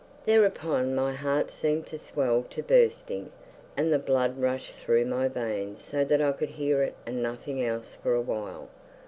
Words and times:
Thereupon 0.25 0.95
my 0.95 1.13
heart 1.13 1.51
seemed 1.51 1.85
to 1.85 1.99
swell 1.99 2.43
to 2.49 2.63
bursting, 2.63 3.31
and 3.77 3.93
the 3.93 3.99
blood 3.99 4.39
rushed 4.39 4.73
through 4.73 5.05
my 5.05 5.27
veins 5.27 5.83
so 5.83 6.03
that 6.03 6.19
I 6.23 6.31
could 6.31 6.49
hear 6.49 6.81
it 6.81 6.95
and 7.05 7.21
nothing 7.21 7.63
else 7.63 7.99
for 8.01 8.15
a 8.15 8.21
while. 8.21 8.69